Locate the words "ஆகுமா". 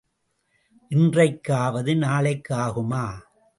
2.55-3.05